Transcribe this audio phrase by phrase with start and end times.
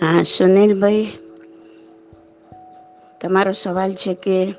[0.00, 1.08] હા, સુનિલભાઈ,
[3.20, 4.54] તમારો સવાલ છે કે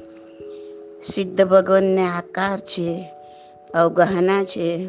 [1.06, 3.12] સિદ્ધ ભગવાનને આકાર છે,
[3.74, 4.88] અવગહના છે,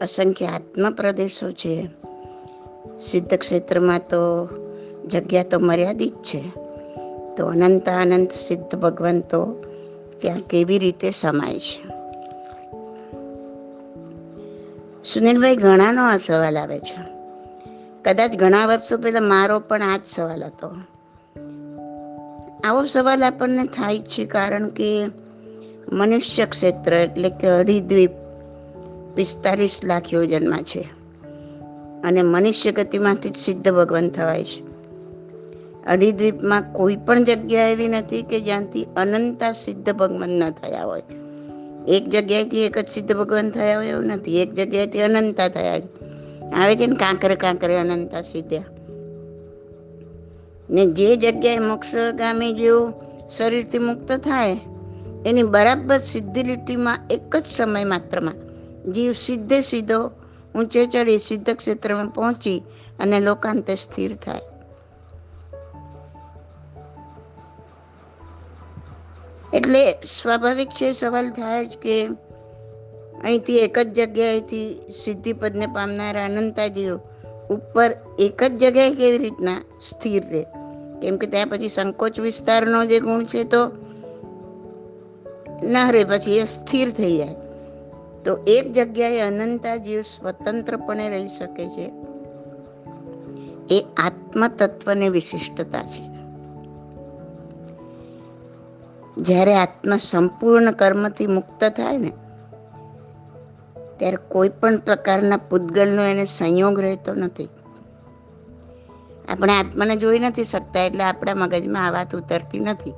[0.00, 1.86] અસંખ્ય આત્મપ્રદેશો છે,
[3.00, 4.48] સિદ્ધ ક્ષેત્રમાં તો
[5.06, 6.40] જગ્યા તો મર્યાદિત છે,
[7.36, 9.62] તો અનંત અનંત સિદ્ધ ભગવાન તો
[10.20, 11.88] ત્યાં કેવી રીતે સમાય છે?
[15.04, 17.13] સુનિલભાઈ, ઘણાનો આ સવાલ આવે છે.
[18.04, 20.76] કદાચ ઘણા વર્ષો પહેલા મારો પણ આ જ સવાલ હતો.
[22.64, 25.06] આવો સવાલ આપણને થાય છે કારણ કે
[25.92, 28.10] મનુષ્ય ક્ષેત્ર એટલે કે હરિદ્વીપ
[29.14, 30.88] પિસ્તાલીસ લાખ યોજનમાં છે
[32.04, 34.74] અને મનુષ્ય ગતિમાંથી જ સિદ્ધ ભગવાન થવાય છે.
[35.86, 41.02] અઢીદ્વીપમાં કોઈ પણ જગ્યા એવી નથી કે જ્યાંથી અનંતા સિદ્ધ ભગવાન ન થયા હોય.
[41.88, 46.03] એક જગ્યાએથી એક જ સિદ્ધ ભગવાન થયા હોય એવું નથી, એક જગ્યાએથી અનંતા થયા છે.
[46.52, 48.72] આવે છે ને કાંકરે કાંકરે અનંતા સિદ્ધ્યા
[50.70, 52.94] ને જે જગ્યાએ મોક્ષગામી જેવું
[53.30, 54.56] શરીરથી મુક્ત થાય,
[55.26, 58.38] એની બરાબર સીધી લીટીમાં એક જ સમય માત્રમાં
[58.92, 60.00] જીવ સીધે સીધો
[60.54, 62.58] ઊંચે ચડી સિદ્ધ ક્ષેત્રમાં પહોંચી
[62.98, 64.44] અને લોકાંતે સ્થિર થાય.
[69.52, 71.96] એટલે સ્વાભાવિક છે, સવાલ થાય જ કે
[73.24, 77.00] અહીંથી એક જ જગ્યાએથી સિદ્ધિપદને પામનારા અનંતાજીઓ
[77.50, 80.42] ઉપર એક જ જગ્યાએ કેવી રીતના સ્થિર રહે?
[81.02, 83.66] કેમ કે ત્યાં પછી સંકોચ વિસ્તારનો જે ગુણ છે તો
[85.62, 87.34] ના રહે, પછી એ સ્થિર થઈ જાય.
[88.24, 91.90] તો એક જગ્યાએ અનંતાજીવ સ્વતંત્રપણે રહી શકે છે.
[93.74, 96.14] એ આત્મતત્વની વિશિષ્ટતા છે.
[99.16, 102.12] જ્યારે આત્મા સંપૂર્ણ કર્મથી મુક્ત થાય ને
[103.96, 107.48] ત્યારે કોઈ પણ પ્રકારના પૂતગલનો એને સંયોગ રહેતો નથી.
[109.28, 112.92] આપણે આત્માને જોઈ નથી શકતા એટલે આપણા મગજમાં આ વાત ઉતરતી નથી.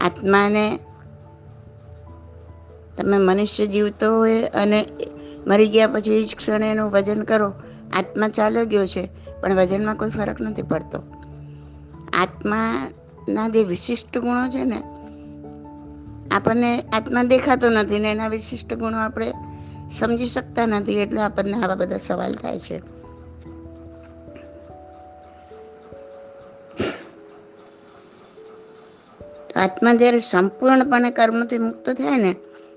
[0.00, 0.78] આત્માને
[2.96, 4.84] તમે મનુષ્ય જીવતો હોય અને
[5.46, 7.52] મરી ગયા પછી એ જ ક્ષણે એનું વજન કરો,
[7.92, 9.08] આત્મા ચાલ્યો ગયો છે,
[9.40, 10.98] પણ વજનમાં કોઈ ફરક નથી પડતો.
[12.12, 14.82] આત્માના જે વિશિષ્ટ ગુણો છે ને
[16.30, 19.32] આપણને આત્મા દેખાતો નથી ને એના વિશિષ્ટ ગુણો આપણે
[19.98, 22.82] સમજી શકતા નથી એટલે આપણને આવા બધા સવાલ થાય છે.
[29.56, 32.34] આત્મા જ્યારે સંપૂર્ણપણે કર્મથી મુક્ત થાય ને,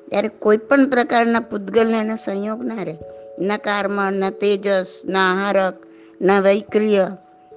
[0.09, 2.97] ત્યારે કોઈ પણ પ્રકારના પૂતગલને એને સંયોગ ના રહે.
[3.39, 5.83] ના કર્મ, ના તેજસ, ના આહારક,
[6.21, 7.07] ના વૈક્રિય,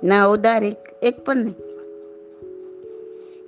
[0.04, 1.65] ના ઔદારિક, એક પણ નહીં.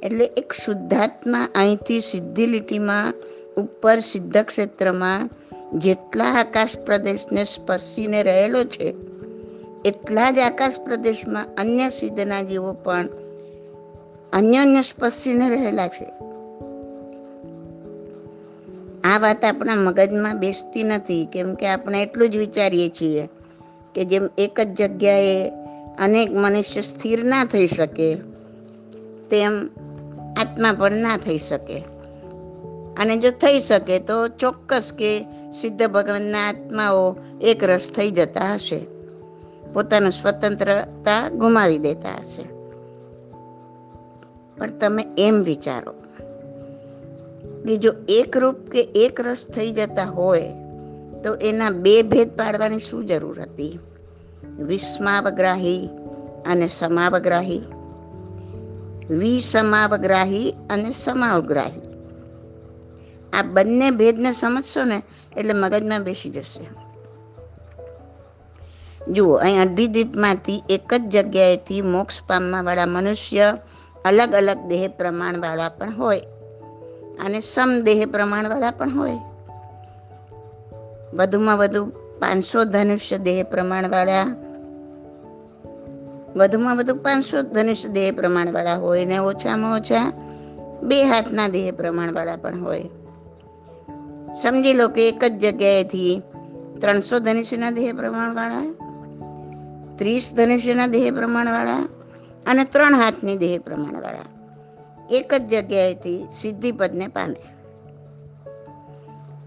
[0.02, 3.14] એટલે એક શુદ્ધાત્મા અહીંથી સિદ્ધિ લીટીમાં
[3.56, 5.30] ઉપર સિદ્ધ ક્ષેત્રમાં
[5.78, 8.94] જેટલા આકાશ પ્રદેશને સ્પર્શીને રહેલો છે,
[9.84, 13.08] એટલા જ આકાશ પ્રદેશમાં અન્ય સિદ્ધના જીવો પણ
[14.32, 16.04] અન્ય અન્ય સ્પર્શીને રહેલા છે.
[19.04, 23.28] આ વાત આપણા મગજમાં બેસતી નથી, કેમ કે આપણે એટલું જ વિચારીએ છીએ
[23.94, 25.50] કે જેમ એક જ જગ્યાએ
[25.98, 28.14] અનેક મનુષ્ય સ્થિર ના થઈ શકે,
[29.30, 29.68] તેમ
[30.38, 31.78] આત્મા પણ ના થઈ શકે.
[32.98, 35.20] અને જો થઈ શકે તો ચોક્કસ કે
[35.60, 38.78] સિદ્ધ ભગવાનના આત્માઓ એક રસ થઈ જતા હશે.
[39.72, 42.42] પોતાનું સ્વતંત્રતા ગુમાવી દેતા હશે.
[44.58, 45.92] પણ તમે એમ વિચારો,
[47.66, 50.40] કે જો એક રૂપ કે એક રસ થઈ જતા હોય,
[51.24, 53.78] તો એના બે ભેદ પાડવાની શું જરૂર હતી?
[54.58, 55.88] વિસ્માવગ્રાહી
[56.46, 57.62] અને સમાવગ્રાહી.
[59.10, 61.80] વિસમાવગ્રાહી અને સમાવગ્રાહી.
[63.32, 65.02] આ બંને ભેદને સમજશો ને,
[65.36, 66.88] એટલે મગજમાં બેસી જશે.
[69.12, 73.58] જુઓ, અહીં અધિદિતમાંથી એક જ જગ્યાએથી મોક્ષ પામવાવાળા મનુષ્ય
[74.04, 76.20] અલગ અલગ દેહ પ્રમાણવાળા પણ હોય
[77.24, 79.18] અને સમ દેહ પ્રમાણ પણ હોય.
[81.14, 81.86] વધુમાં વધુ
[82.18, 84.47] પાંચસો ધનુષ્ય દેહ પ્રમાણ વાળા
[86.36, 90.12] વધુમાં વધુ પાંચસો ધનુષ દેહ પ્રમાણવાળા હોય ને ઓછામાં ઓછા
[90.82, 92.84] બે હાથના દેહ પ્રમાણવાળા પણ હોય.
[94.42, 96.22] સમજી લો કે એક જ જગ્યાએથી
[96.80, 98.74] ત્રણસો ધનુષ્યના દેહ પ્રમાણવાળા,
[99.96, 101.88] ત્રીસ ધનુષ્યના દેહ પ્રમાણવાળા
[102.46, 104.26] અને ત્રણ હાથની દેહ પ્રમાણવાળા.
[105.10, 107.36] એક જ જગ્યાએથી સિદ્ધિપદને પામે.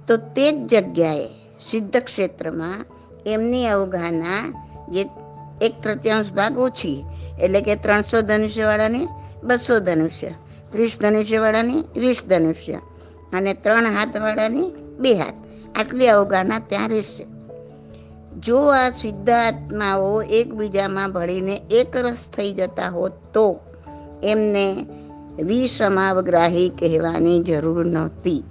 [0.08, 1.28] તો તે જ જગ્યાએ
[1.60, 2.86] સિદ્ધ ક્ષેત્રમાં
[3.26, 4.54] એમની અવગાહના
[4.90, 5.04] જે
[5.62, 7.04] એક તૃતીયાંશ ભાગ ઓછી.
[7.42, 9.08] એટલે કે ત્રણસો ધનુષ્યવાળાની
[9.44, 10.30] બસો ધનુષ્ય,
[10.72, 12.74] ત્રીસ ધનુષ્યવાળાની વીસ ધનુષ્ય
[13.34, 15.34] અને ત્રણ હાથવાળાની બે હાથ.
[15.76, 17.26] આટલી અવગાહના ત્યાં રહેશે.
[18.40, 23.60] જો આ સિદ્ધાત્માઓ એકબીજામાં ભળીને એકરસ થઈ જતા હોત તો
[24.24, 24.86] એમને
[25.44, 28.44] વિસમાવગ્રાહી કહેવાની જરૂર નહોતી.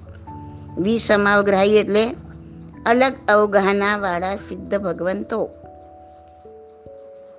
[0.78, 2.06] વિસમાવગ્રાહી એટલે
[2.86, 5.50] અલગ અવગાહનાવાળા સિદ્ધ ભગવંતો.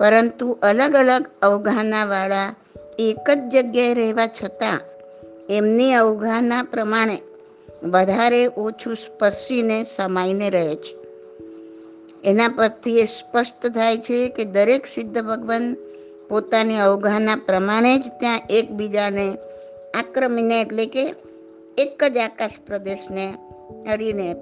[0.01, 2.55] પરંતુ અલગ અલગ અવઘાનાવાળા
[2.99, 4.81] એક જ જગ્યાએ રહેવા છતાં
[5.49, 7.19] એમની અવગાહના પ્રમાણે
[7.83, 10.97] વધારે ઓછું સ્પર્શીને સમાઈને રહે છે.
[12.23, 15.75] એના પરથી એ સ્પષ્ટ થાય છે કે દરેક સિદ્ધ ભગવાન
[16.29, 19.37] પોતાની અવગાહના પ્રમાણે જ ત્યાં એકબીજાને
[19.93, 21.15] આક્રમીને એટલે કે
[21.77, 23.33] એક જ આકાશ પ્રદેશને
[23.91, 24.33] અડીને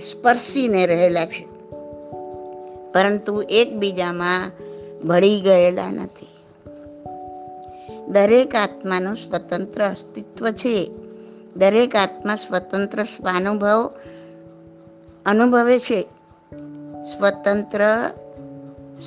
[0.00, 1.51] સ્પર્શીને રહેલા છે.
[2.94, 4.50] પરંતુ એકબીજામાં
[5.08, 6.26] ભળી ગયેલા નથી.
[8.08, 10.90] દરેક આત્માનું સ્વતંત્ર અસ્તિત્વ છે.
[11.56, 13.90] દરેક આત્મા સ્વતંત્ર સ્વાનુભવ
[15.26, 16.02] અનુભવે છે.
[17.04, 18.10] સ્વતંત્ર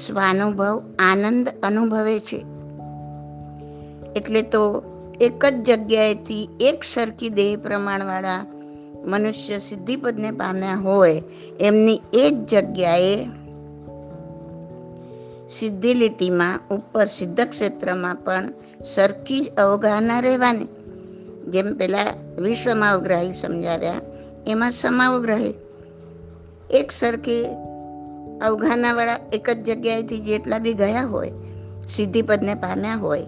[0.08, 2.46] સ્વાનુભવ આનંદ અનુભવે છે.
[4.16, 4.84] એટલે તો
[5.22, 8.46] એક જ જગ્યાએથી એક સરખી દેહ પ્રમાણવાળા
[9.06, 11.24] મનુષ્ય સિદ્ધિપદને પામ્યા હોય,
[11.60, 13.45] એમની એ જ જગ્યાએ
[15.50, 18.54] સિદ્ધિ લીટીમાં ઉપર સિદ્ધ ક્ષેત્રમાં પણ
[18.84, 20.66] સરખી જ અવગાહના રહેવાની.
[21.48, 24.02] જેમ પેલા વિસમાવગ્રાહી સમજાવ્યા,
[24.48, 25.54] એમાં સમાવગ્રાહી.
[26.70, 27.46] એક સરખી
[28.42, 31.32] અવગાહનાવાળા એક જ જગ્યાએથી જેટલા બી ગયા હોય,
[31.88, 33.24] સિદ્ધિપદને પામ્યા હોય,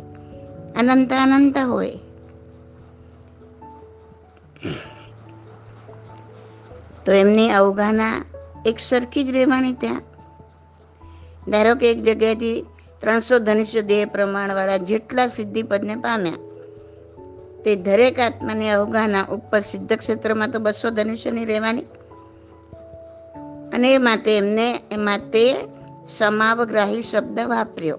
[0.75, 1.91] અનંત અનંત હોય.
[7.05, 8.25] તો એમની અવગાહના
[8.65, 10.01] એક સરખી જ રહેવાની ત્યાં.
[11.47, 12.65] ધારો કે એક જગ્યાએથી
[13.01, 16.33] ત્રણસો ધનુષ્ય દેહ પ્રમાણવાળા જેટલા સિદ્ધિપદને પામ્યા,
[17.65, 21.81] તે દરેક આત્માની અવગાહના ઉપર સિદ્ધ ક્ષેત્રમાં તો બસો ધનુષ્યની રહેવાની.
[23.73, 25.55] અને એ માટે એમને એ માટે
[26.09, 27.97] સમાવગ્રાહી શબ્દ વાપર્યો.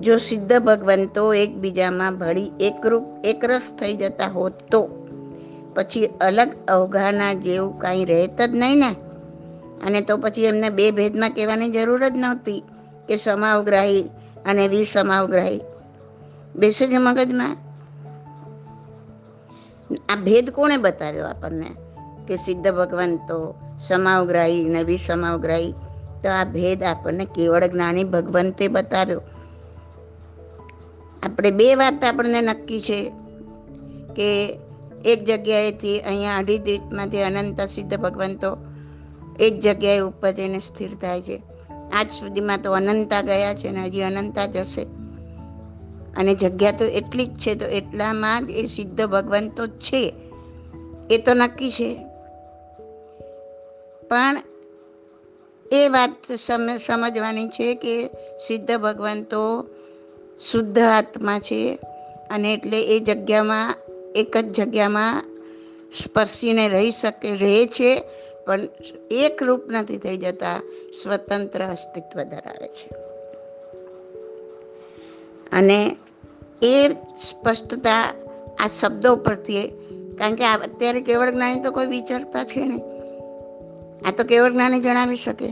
[0.00, 4.88] જો સિદ્ધ ભગવંતો એકબીજામાં ભળી એકરૂપ, એકરસ થઈ જતા હોત તો,
[5.74, 9.09] પછી અલગ અવગાહના જેવું કાંઈ રહેત જ નહીં ને?
[9.86, 12.62] અને તો પછી એમને બે ભેદમાં કહેવાની જરૂર જ નહોતી
[13.08, 14.02] કે સમાવગ્રાહી
[14.46, 15.60] અને વિસમાવગ્રાહી.
[16.56, 17.56] બેસે છે મગજમાં?
[20.08, 21.66] આ ભેદ કોણે બતાવ્યો આપણને?
[22.28, 25.72] કે સિદ્ધ ભગવાન તો સમાવગ્રાહી ને વિસમાવગ્રાહી.
[26.22, 29.22] તો આ ભેદ આપણને કેવળ જ્ઞાની ભગવંતે બતાવ્યો.
[31.22, 33.12] આપણે બે વાત આપણને નક્કી છે
[34.16, 34.58] કે
[35.04, 38.69] એક જગ્યાએથી અહીંયા અઢી દ્વીપમાંથી અનંત સિદ્ધ ભગવંતો
[39.40, 41.42] એક જગ્યાએ ઉપર જઈને સ્થિર થાય છે.
[41.92, 44.82] આજ સુધીમાં તો અનંતા ગયા છે ને હજી અનંતા જશે.
[46.16, 50.14] અને જગ્યા તો એટલી જ છે, તો એટલામાં જ એ સિદ્ધ ભગવાન તો છે.
[51.10, 51.94] એ તો નક્કી છે.
[54.08, 54.42] પણ
[55.72, 56.32] એ વાત
[56.78, 58.06] સમજવાની છે કે
[58.46, 59.66] સિદ્ધ ભગવાન તો
[60.40, 61.78] શુદ્ધ આત્મા છે
[62.30, 63.74] અને એટલે એ જગ્યામાં,
[64.16, 65.24] એક જ જગ્યામાં
[66.04, 68.02] સ્પર્શીને રહી શકે, રહે છે.
[68.50, 68.60] પણ
[69.10, 70.62] એક રૂપ નથી થઈ જતા,
[71.02, 72.88] સ્વતંત્ર અસ્તિત્વ ધરાવે છે.
[75.52, 75.96] અને
[76.62, 76.88] એ
[77.22, 78.14] સ્પષ્ટતા
[78.60, 79.68] આ શબ્દો પરથી
[80.18, 82.82] કારણ કે અત્યારે કેવળ જ્ઞાની તો કોઈ વિચારતા છે નહીં.
[84.08, 85.48] આ તો કેવળ જ્ઞાની જણાવી શકે.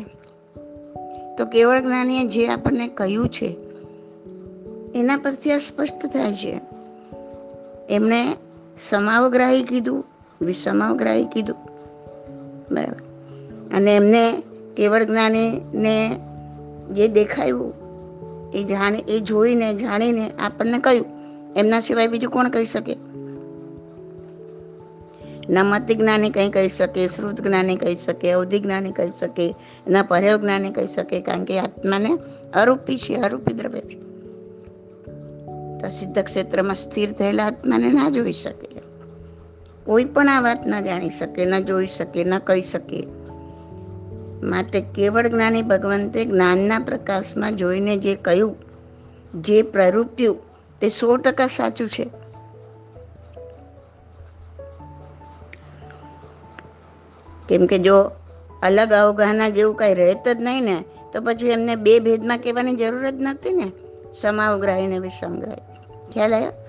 [1.39, 3.57] તો કેવળ જ્ઞાનીએ જે આપણને કહ્યું છે,
[4.95, 6.61] એના પરથી આ સ્પષ્ટ થાય છે.
[7.91, 8.37] એમણે
[8.81, 10.05] સમાવગ્રાહી કીધું,
[10.41, 11.68] વિસમાવગ્રાહી કીધું.
[12.71, 13.03] બરાબર
[13.75, 14.43] અને એમને
[14.77, 16.21] કેવળ જ્ઞાનીને
[16.93, 17.75] જે દેખાયું,
[18.55, 21.07] એ જાણે, એ જોઈને, જાણીને આપણને કહ્યું.
[21.57, 22.97] એમના સિવાય બીજું કોણ કહી શકે?
[25.51, 29.55] નમતિ જ્ઞાની કંઈ કહી શકે, શ્રુત જ્ઞાની કહી શકે, અવધિ જ્ઞાની કહી શકે
[29.87, 32.09] એના પર્યવ જ્ઞાની કહી શકે, કારણ કે આત્માને
[32.55, 34.09] અરૂપી છે, અરૂપી દ્રવ્ય છે.
[35.79, 38.88] તો સિદ્ધ ક્ષેત્રમાં સ્થિર થયેલા આત્માને ના જોઈ શકે.
[39.89, 43.07] કોઈ પણ આ વાત ના જાણી શકે, ન જોઈ શકે, ન કહી શકે.
[44.43, 48.57] માટે કેવળ જ્ઞાની ભગવંતે જ્ઞાનના પ્રકાશમાં જોઈને જે કહ્યું,
[49.35, 50.37] જે પ્રરૂપ્યું
[50.81, 52.05] તે સો ટકા સાચું છે.
[57.49, 58.11] કેમ કે જો
[58.63, 63.11] અલગ અવગાહના જેવું કઈ રહેત જ નહીં ને, તો પછી એમને બે ભેદમાં કહેવાની જરૂર
[63.11, 63.73] જ નથી ને
[64.15, 65.61] સમાવગ્રાહી ને વિષમગ્રાહી
[66.13, 66.68] ખ્યાલ આવ્યો?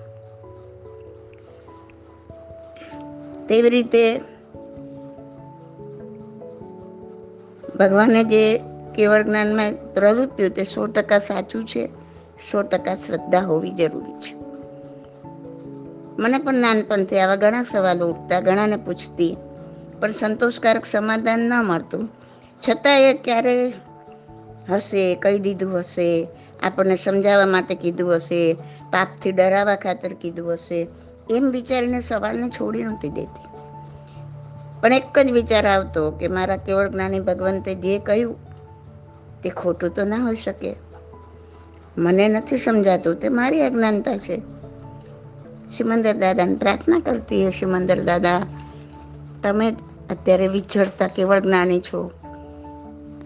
[3.50, 4.18] તેવી રીતે
[7.78, 8.60] ભગવાને જે
[8.94, 11.88] કેવળ જ્ઞાનમાં પ્રવૃત્તિઓ તે સો ટકા સાચું છે,
[12.50, 14.34] સો ટકા શ્રદ્ધા હોવી જરૂરી છે.
[16.18, 19.36] મને પણ નાનપણથી આવા ઘણા સવાલો ઉઠતા, ઘણાને પૂછતી,
[20.00, 22.08] પણ સંતોષકારક સમાધાન ન મળતું.
[22.68, 23.72] છતાં એ ક્યારે
[24.70, 26.28] હશે, કહી દીધું હશે,
[26.62, 28.52] આપણને સમજાવવા માટે કીધું હશે,
[28.90, 30.86] પાપથી ડરાવવા ખાતર કીધું હશે
[31.30, 33.50] એમ વિચારીને સવાલને છોડી નહોતી દેતી.
[34.80, 38.36] પણ એક જ વિચાર આવતો કે મારા કેવળ જ્ઞાની ભગવંતે જે કહ્યું
[39.42, 40.76] તે ખોટું તો ના હોઈ શકે.
[41.98, 44.40] મને નથી સમજાતું તે મારી અજ્ઞાનતા છે.
[45.70, 48.42] સિમંદર દાદાને પ્રાર્થના કરતી હે સિમંદર દાદા,
[49.42, 49.70] તમે
[50.10, 52.10] અત્યારે વિચરતા કેવળ જ્ઞાની છો.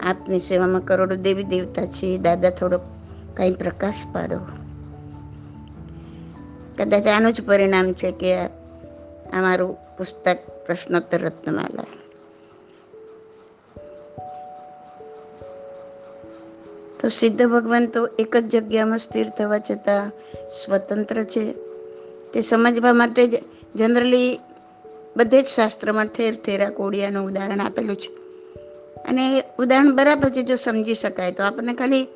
[0.07, 2.19] આપની સેવામાં કરોડો દેવી દેવતા છે.
[2.19, 2.79] દાદા થોડો
[3.37, 4.64] કંઈ પ્રકાશ પાડો.
[6.79, 8.37] કદાચ આનું જ પરિણામ છે કે
[9.37, 11.85] અમારું પુસ્તક પ્રશ્નોત્તર રત્નમાલા.
[17.01, 20.11] તો સિદ્ધ ભગવાન તો એક જ જગ્યામાં સ્થિર થવા છતાં
[20.51, 21.53] સ્વતંત્ર છે.
[22.33, 23.43] તે સમજવા માટે જ
[23.75, 24.41] જનરલી
[25.17, 28.15] બધે જ શાસ્ત્રમાં ઠેર ઠેરા કોડિયાનું ઉદાહરણ આપેલું છે.
[29.09, 31.43] અને ઉદાહરણ બરાબર છે જો સમજી શકાય તો.
[31.43, 32.07] આપણને ખાલી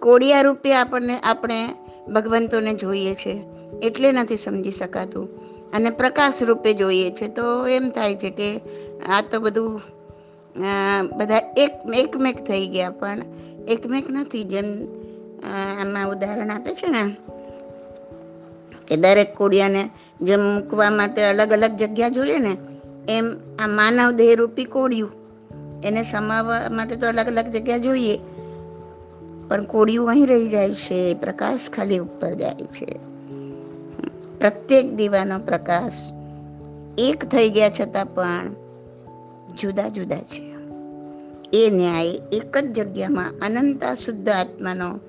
[0.00, 1.68] કોડિયા રૂપે આપણને, આપણે
[2.12, 3.59] ભગવંતોને જોઈએ છે.
[3.82, 5.26] એટલે નથી સમજી શકાતું.
[5.72, 8.48] અને પ્રકાશ રૂપે જોઈએ છે, તો એમ થાય છે કે
[9.08, 9.80] આ તો બધું
[11.16, 13.18] બધા એક, એકમેક થઈ ગયા, પણ
[13.68, 14.68] એકમેક નથી જેમ
[15.80, 17.02] આમાં ઉદાહરણ આપે છે ને,
[18.88, 19.82] કે દરેક કોડિયાને
[20.20, 22.56] જેમ મૂકવા માટે અલગ અલગ જગ્યા જોઈએ ને,
[23.08, 23.26] એમ
[23.58, 25.12] આ માનવ દેહ રૂપી કોડિયું,
[25.84, 28.16] એને સમાવવા માટે તો અલગ અલગ જગ્યા જોઈએ,
[29.48, 33.09] પણ કોડિયું અહીં રહી જાય છે, પ્રકાશ ખાલી ઉપર જાય છે.
[34.40, 35.92] પ્રત્યેક દીવાનો પ્રકાશ
[36.98, 38.54] એક થઈ ગયા છતાં પણ
[39.56, 40.50] જુદા જુદા છે.
[41.52, 45.00] એ ન્યાય એક જ જગ્યામાં અનંતા શુદ્ધ આત્માનો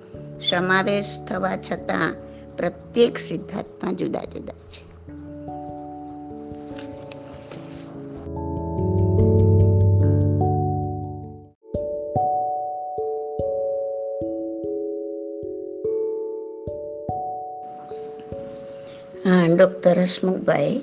[0.41, 2.15] સમાવેશ થવા છતાં
[2.57, 4.90] પ્રત્યેક સિદ્ધાર્થમાં જુદા જુદા છે.
[19.25, 20.81] હા, ડૉક્ટર હસમુખભાઈ,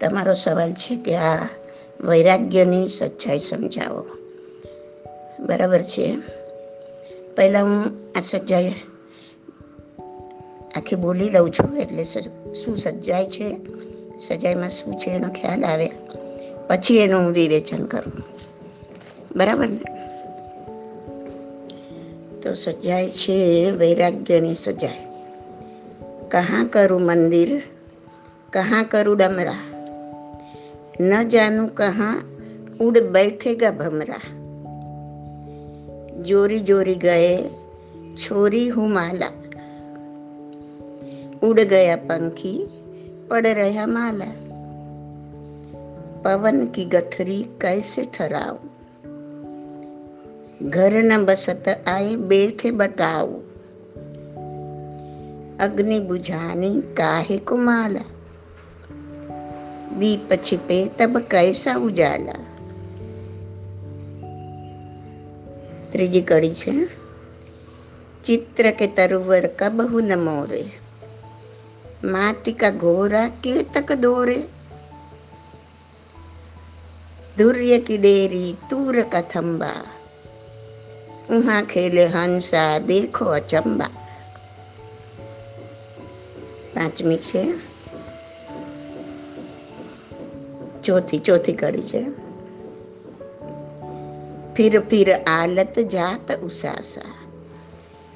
[0.00, 1.48] તમારો સવાલ છે કે આ
[2.00, 4.04] વૈરાગ્યની સચ્ચાઈ સમજાવો.
[5.40, 6.18] બરાબર છે?
[7.36, 7.84] પહેલાં હું
[8.18, 8.74] આ સચ્ચાઈ
[10.76, 12.04] આખી બોલી લઉં છું, એટલે
[12.54, 13.56] શું સજ્જાય છે
[14.18, 15.90] સજાઈમાં શું છે એનો ખ્યાલ આવે,
[16.68, 18.12] પછી એનું હું વિવેચન કરું.
[19.36, 19.84] બરાબર ને?
[22.42, 25.11] તો સજાય છે વૈરાગ્યની સજાય
[26.32, 27.62] कहाँ करूँ मंदिर?
[28.52, 29.54] कहाँ करूँ डमरा?
[31.00, 32.38] न जानू कहाँ
[32.80, 34.18] उड़ बैठेगा भमरा।
[36.22, 37.50] जोरी जोरी गए,
[38.18, 39.26] छोरी हूँ माला।
[41.48, 42.68] उड़ गया पंखी,
[43.30, 44.32] पड़ रहा माला।
[46.22, 48.58] पवन की गठरी कैसे ठहराऊं?
[50.70, 53.51] घर न बसत आए, बैठे बताऊँ
[55.59, 58.05] अग्नि बुझानी काहे को माला
[59.99, 62.37] दीप छिपे तब कैसा उजाला
[65.91, 66.75] ત્રીજી કડી છે
[68.27, 70.63] चित्र के तरुवर का बहु न मोरे
[72.13, 74.35] माटी का घोरा के तक दोरे
[77.37, 79.71] धुर्य की डेरी तूर का थंबा
[81.37, 83.87] उहाँ खेले हंसा देखो अचंबा
[86.82, 87.52] પાંચમી છે.
[90.82, 92.10] ચોથી ચોથી કડી છે.
[94.54, 97.14] ફિર ફિર આલત જાત ઉસાસા.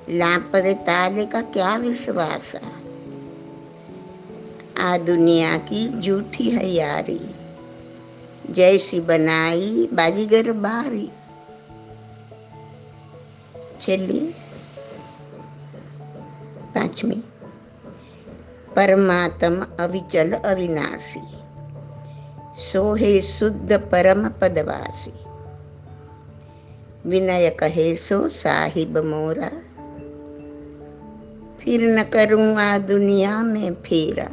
[0.08, 2.58] લાપરે તાલે કા ક્યા વિશ્વાસા?
[4.76, 7.20] આ દુનિયા કી જૂઠી હૈ યારી.
[8.52, 11.10] જૈસી બનાઈ બાજીગર બારી.
[13.80, 14.34] છેલ્લી
[16.74, 17.22] પાંચમી.
[18.76, 21.20] પરમાત્મ અવિચલ અવિનાશી.
[22.72, 25.12] સોહે શુદ્ધ પરમ પદવાસી.
[27.06, 29.50] વિનય કહે સો સાહિબ મોરા.
[31.58, 34.26] ફિર ન કરું આ દુનિયા મેં ફેરા.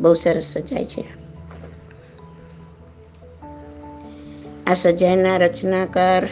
[0.00, 1.04] બહુ સરસ સજાય છે.
[4.66, 6.28] આ સજાયના રચનાકાર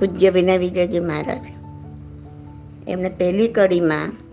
[0.00, 1.42] પૂજ્ય વિનય વિજયજી મહારાજ.
[2.88, 4.31] એમને પહેલી કડીમાં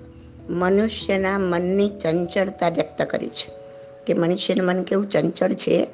[0.49, 3.51] મનુષ્યના મનની ચંચળતા વ્યક્ત કરી છે.
[4.07, 5.87] કે મનુષ્યનું મન કેવું ચંચળ છે?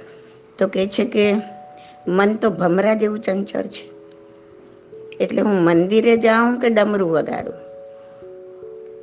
[0.57, 1.33] તો કે છે કે
[2.07, 3.95] મન તો ભમરા જેવું ચંચળ છે.
[5.17, 7.53] એટલે હું મંદિરે જાઉં કે ડમરું વગાડું?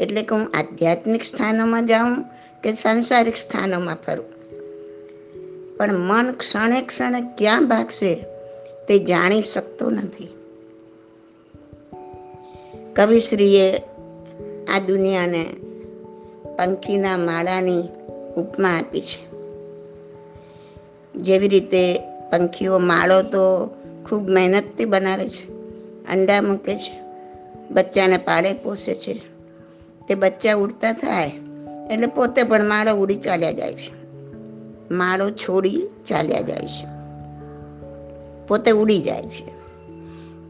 [0.01, 2.23] એટલે કે હું આધ્યાત્મિક સ્થાનોમાં જાઉં
[2.63, 4.25] કે સાંસારિક સ્થાનોમાં ફરું?
[5.77, 8.15] પણ મન ક્ષણે ક્ષણે ક્યાં ભાગશે
[8.89, 10.29] તે જાણી શકતો નથી.
[12.97, 13.79] કવિશ્રીએ
[14.73, 15.47] આ દુનિયાને
[16.59, 17.81] પંખીના માળાની
[18.37, 19.33] ઉપમા આપી છે.
[21.15, 21.99] જેવી રીતે
[22.31, 23.67] પંખીઓ માળો તો
[24.09, 25.53] ખૂબ મહેનતથી બનાવે છે,
[26.13, 27.03] અંડા મૂકે છે,
[27.71, 29.21] બચ્ચાને પાળે પોષે છે.
[30.09, 31.31] તે બચ્ચા ઉડતા થાય
[31.91, 33.93] એટલે પોતે પણ માળો ઉડી ચાલ્યા જાય છે.
[34.91, 36.87] માળો છોડી ચાલ્યા જાય છે.
[38.47, 39.53] પોતે ઉડી જાય છે.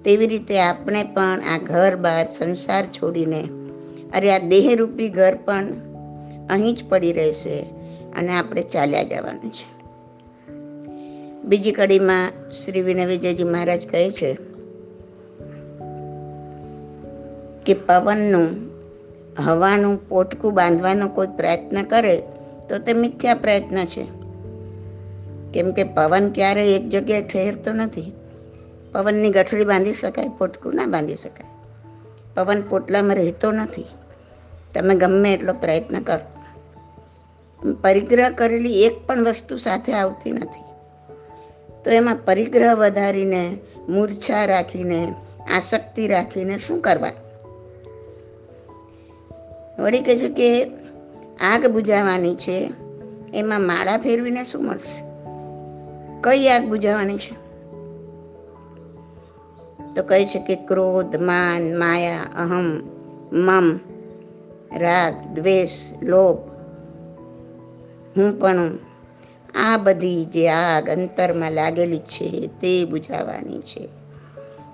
[0.02, 3.48] તેવી રીતે આપણે પણ આ ઘર બહાર સંસાર છોડીને
[4.14, 5.66] અરે આ દેહરૂપી ઘર પણ
[6.50, 7.60] અહીં જ પડી રહેશે
[8.18, 9.82] અને આપણે ચાલ્યા જવાનું છે.
[11.44, 14.34] બીજી કડીમાં શ્રી વિનય વિજયજી મહારાજ કહે છે
[17.66, 18.48] કે પવનનું,
[19.42, 22.22] હવાનું, પોટકું બાંધવાનો કોઈ પ્રયત્ન કરે
[22.68, 24.04] તો તે મિથ્યા પ્રયત્ન છે.
[25.54, 28.12] કેમ કે પવન ક્યારેય એક જગ્યાએ ઠેરતો નથી.
[28.92, 31.46] પવનની ગઠડી બાંધી શકાય, પોટકું ના બાંધી શકાય.
[32.34, 33.84] પવન પોટલામાં રહેતો નથી.
[34.74, 36.32] તમે ગમે એટલો પ્રયત્ન કરો.
[37.72, 40.62] પરિગ્રહ કરેલી એક પણ વસ્તુ સાથે આવતી નથી.
[41.84, 45.14] તો એમાં પરિગ્રહ વધારીને, મૂર્છા રાખીને,
[45.56, 47.10] આસક્તિ રાખીને શું કરવા?
[49.78, 50.70] વળી કહે છે કે
[51.40, 52.72] આગ બુઝાવવાની છે,
[53.34, 55.04] એમાં માળા ફેરવીને શું મળશે?
[56.20, 57.42] કઈ આગ બુજાવાની છે?
[59.94, 62.82] તો કહે છે કે ક્રોધ, માન, માયા, અહમ,
[63.32, 63.91] મમ
[64.76, 65.70] રાગ, દ્વેષ,
[66.02, 66.38] લોભ.
[68.16, 68.78] હું પણ
[69.54, 73.88] આ બધી જે આગ અંતરમાં લાગેલી છે તે બુઝાવાની છે.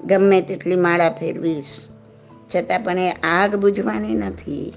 [0.05, 1.85] ગમે તેટલી માળા ફેરવીશ,
[2.55, 4.75] છતાં પણ એ આગ બુઝવાની નથી.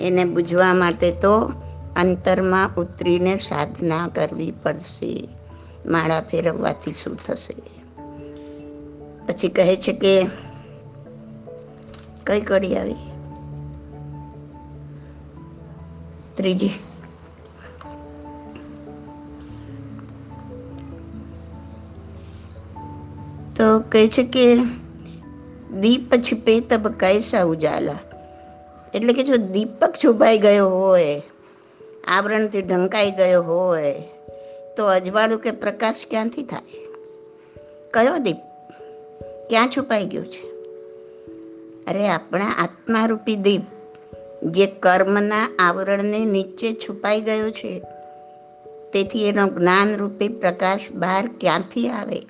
[0.00, 1.52] એને બુઝવા માટે તો
[1.96, 5.28] અંતરમાં ઉતરીને સાધના કરવી પડશે.
[5.86, 7.56] માળા ફેરવવાથી શું થશે?
[9.26, 10.26] પછી કહે છે કે,
[12.26, 13.11] કઈ કડી આવી?
[16.36, 16.70] ત્રીજી
[23.56, 24.56] તો કહે છે કે
[25.80, 27.98] દીપ छिपे તબ કૈસા ઉજાલા.
[28.94, 31.22] એટલે કે જો દીપક છુપાઈ ગયો હોય
[32.08, 34.02] આવરણથી ઢંકાઈ ગયો હોય,
[34.76, 36.86] તો અજવાળું કે પ્રકાશ ક્યાંથી થાય?
[37.90, 38.36] કયો દીપ?
[39.48, 40.52] ક્યાં છુપાઈ ગયો છે?
[41.84, 43.81] અરે આપણા આત્મારૂપી દીપ.
[44.42, 47.82] જે કર્મના આવરણને નીચે છુપાઈ ગયો છે,
[48.92, 52.22] તેથી એનો જ્ઞાન રૂપી પ્રકાશ બહાર ક્યાંથી આવે?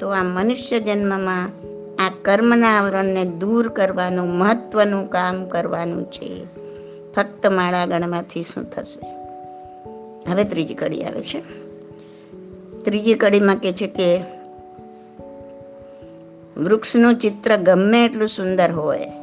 [0.00, 1.46] તો આ મનુષ્ય જન્મમાં
[2.02, 6.44] આ કર્મના આવરણને દૂર કરવાનું મહત્વનું કામ કરવાનું છે.
[7.16, 9.06] ફક્ત માળા ગણમાંથી શું થશે?
[10.30, 11.42] હવે ત્રીજી કડી આવે છે.
[12.84, 14.20] ત્રીજી કડીમાં કહે છે કે
[16.56, 19.21] વૃક્ષનું ચિત્ર ગમે એટલું સુંદર હોય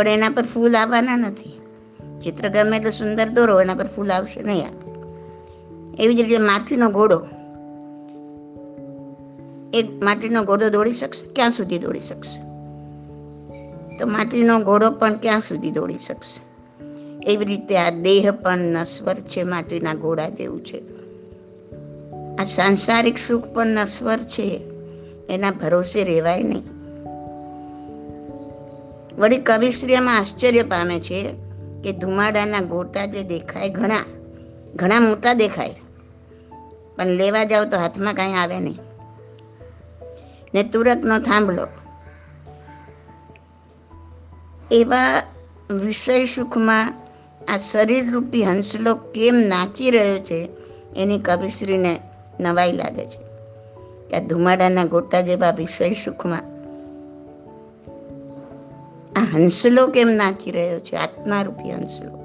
[0.00, 1.60] પણ એના પર ફૂલ આવવાના નથી.
[2.22, 4.90] ચિત્ર ગમે એટલું સુંદર દોરો, એના પર ફૂલ આવશે નહીં આવે
[6.02, 7.26] એવી જ રીતે માટીનો ઘોડો.
[9.74, 11.32] એક માટીનો ઘોડો દોડી શકશે?
[11.32, 12.40] ક્યાં સુધી દોડી શકશે?
[13.98, 16.40] તો માટીનો ઘોડો પણ ક્યાં સુધી દોડી શકશે?
[17.32, 20.82] એવી રીતે આ દેહ પણ નશ્વર છે માટીના ઘોડા જેવું છે.
[22.36, 24.60] આ સાંસારિક સુખ પણ નશ્વર છે.
[25.28, 26.79] એના ભરોસે રહેવાય નહીં.
[29.20, 31.34] વળી કવિશ્રીમાં આશ્ચર્ય પામે છે
[31.84, 34.04] કે ધુમાડાના ગોટા જે દેખાય ઘણા
[34.74, 35.74] ઘણા મોટા દેખાય.
[36.96, 38.78] પણ લેવા જાવ તો હાથમાં કાંઈ આવે નહીં.
[40.54, 41.66] ને તુરકનો થાંભલો.
[44.70, 45.22] એવા
[45.70, 46.94] વિષય સુખમાં
[47.48, 50.48] આ શરીર રૂપી હંસલો કેમ નાચી રહ્યો છે
[50.96, 52.00] એની કવિશ્રીને
[52.40, 53.18] નવાઈ લાગે છે.
[54.08, 56.49] કે આ ધુમાડાના ગોટા જેવા વિષય સુખમાં
[59.20, 62.20] આ હંસલો કેમ નાચી રહ્યો છે આત્મા રૂપી હંસલો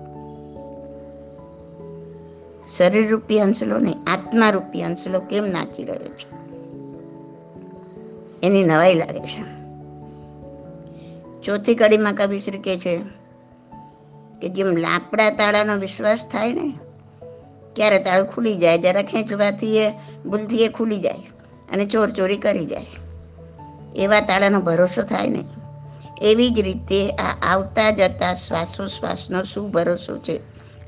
[2.78, 6.46] શરીર રૂપી હંસલો નહીં આત્મા રૂપી હંસલો કેમ નાચી રહ્યો છે.
[8.48, 9.44] એની નવાઈ લાગે છે.
[11.44, 12.98] ચોથી કડીમાં કવિશ્રી કહે છે
[14.42, 16.74] કે જેમ લાકડા તાળાનો વિશ્વાસ થાય ને,
[17.76, 19.90] ક્યારે તાળું ખુલી જાય, જરા ખેંચવાથી એ
[20.26, 21.20] ભૂલથી એ ખુલી જાય
[21.74, 22.86] અને ચોર ચોરી કરી જાય.
[23.96, 25.55] એવા તાળાનો ભરોસો થાય નહીં.
[26.22, 30.40] એવી જ રીતે આ આવતા જતા શ્વાસોશ્વાસનો શું ભરોસો છે?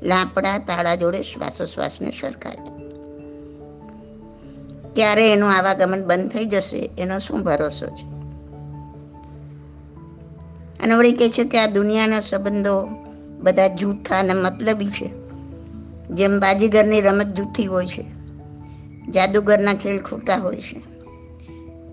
[0.02, 2.56] લાપડા તાળા જોડે શ્વાસોશ્વાસને સરખાય
[4.94, 8.18] ક્યારે એનું આવાગમન બંધ થઈ જશે એનો શું ભરોસો છે?
[10.82, 12.88] અને વળી કહે છે કે આ દુનિયાના સંબંધો
[13.38, 15.10] બધા જૂઠા અને મતલબી છે.
[16.08, 18.04] જેમ બાજીગરની રમત જૂઠી હોય છે,
[19.10, 20.87] જાદુગરના ખેલ ખોટા હોય છે.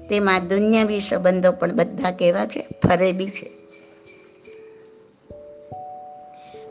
[0.09, 2.67] તેમાં દુનિયાવી સંબંધો પણ બધા કેવા છે?
[2.87, 3.51] ફરેબી છે.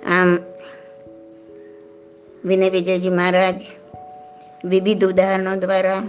[0.07, 0.39] આમ,
[2.45, 3.61] વિનય વિજયજી મહારાજ
[4.65, 6.03] વિવિધ ઉદાહરણો દ્વારા,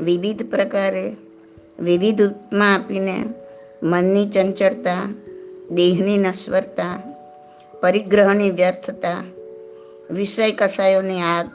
[0.00, 1.16] વિવિધ પ્રકારે,
[1.78, 3.24] વિવિધ ઉપમા આપીને
[3.82, 5.14] મનની ચંચળતા,
[5.70, 7.14] દેહની નશ્વરતા,
[7.82, 9.24] પરિગ્રહની વ્યર્થતા,
[10.10, 11.46] વિષય કસાયોની આગ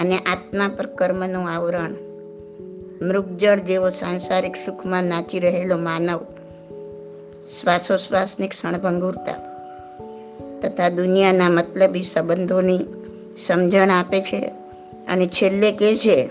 [0.00, 2.11] અને આત્મા પર કર્મનું આવરણ
[3.00, 6.20] મૃગજળ જેવો સાંસારિક સુખમાં નાચી રહેલો માનવ
[7.60, 9.52] શ્વાસોશ્વાસની ક્ષણભંગુરતા
[10.62, 12.80] તથા દુનિયાના મતલબી સંબંધોની
[13.38, 14.38] સમજણ આપે છે
[15.08, 16.28] અને છેલ્લે કહે છે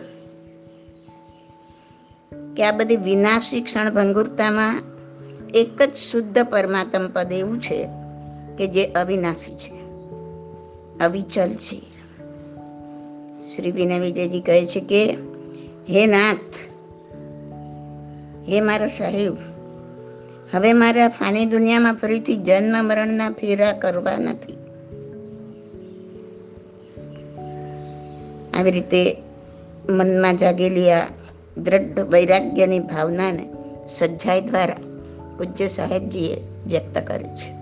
[2.58, 4.84] કે આ બધી વિનાશી ક્ષણભંગુરતામાં
[5.54, 7.88] એક જ શુદ્ધ પરમાત્મ પદ એવું છે
[8.58, 9.82] કે જે અવિનાશી છે,
[11.04, 11.82] અવિચલ છે.
[13.56, 15.31] શ્રી વિનય વિજયજી કહે છે કે
[15.90, 16.56] હે નાથ,
[18.50, 19.34] હે મારો સાહેબ,
[20.54, 24.54] હવે મારે આ ફાની દુનિયામાં ફરીથી જન્મ મરણના ફેરા કરવા નથી.
[28.54, 29.16] આવી રીતે
[29.90, 31.08] મનમાં જાગેલી આ
[31.58, 33.48] દ્રઢ વૈરાગ્યની ભાવનાને
[33.90, 34.76] સજ્જાઈ દ્વારા
[35.38, 37.61] પૂજ્ય સાહેબજીએ વ્યક્ત કરી છે.